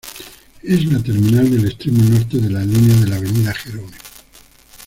[0.63, 3.93] Es la terminal del extremo norte de la línea de la Avenida Jerome.